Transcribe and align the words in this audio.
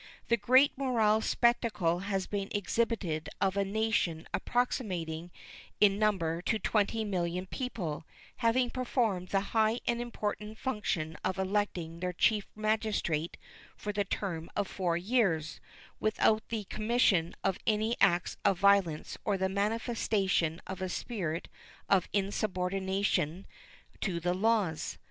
The 0.29 0.35
great 0.37 0.75
moral 0.75 1.21
spectacle 1.21 1.99
has 1.99 2.25
been 2.25 2.47
exhibited 2.53 3.29
of 3.39 3.55
a 3.55 3.63
nation 3.63 4.25
approximating 4.33 5.29
in 5.79 5.99
number 5.99 6.41
to 6.41 6.57
20,000,000 6.57 7.47
people 7.51 8.05
having 8.37 8.71
performed 8.71 9.27
the 9.27 9.41
high 9.53 9.79
and 9.85 10.01
important 10.01 10.57
function 10.57 11.17
of 11.23 11.37
electing 11.37 11.99
their 11.99 12.13
Chief 12.13 12.47
Magistrate 12.55 13.37
for 13.77 13.93
the 13.93 14.03
term 14.03 14.49
of 14.55 14.67
four 14.67 14.97
years 14.97 15.59
without 15.99 16.49
the 16.49 16.63
commission 16.63 17.35
of 17.43 17.59
any 17.67 17.95
acts 18.01 18.37
of 18.43 18.57
violence 18.57 19.19
or 19.23 19.37
the 19.37 19.49
manifestation 19.49 20.59
of 20.65 20.81
a 20.81 20.89
spirit 20.89 21.47
of 21.87 22.09
insubordination 22.11 23.45
to 23.99 24.19
the 24.19 24.33
laws. 24.33 24.97